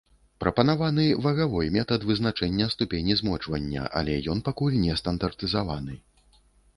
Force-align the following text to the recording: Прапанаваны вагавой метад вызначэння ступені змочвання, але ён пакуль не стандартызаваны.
Прапанаваны 0.43 1.03
вагавой 1.25 1.67
метад 1.75 2.05
вызначэння 2.11 2.67
ступені 2.75 3.17
змочвання, 3.19 3.83
але 4.01 4.15
ён 4.33 4.41
пакуль 4.49 4.79
не 4.87 4.97
стандартызаваны. 5.03 5.95